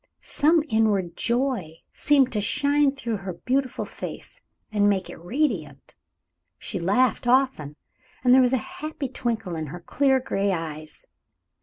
[0.23, 5.93] Some inward joy seemed to shine through her beautiful face and make it radiant.
[6.57, 7.75] She laughed often,
[8.23, 11.05] and there was a happy twinkle in her clear, gray eyes.